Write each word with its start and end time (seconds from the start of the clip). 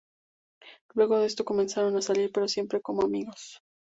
Luego 0.95 1.19
de 1.19 1.27
esto 1.27 1.45
comenzaron 1.45 1.95
a 1.95 2.01
salir, 2.01 2.31
pero 2.33 2.47
siempre 2.47 2.81
como 2.81 3.03
amigos. 3.03 3.61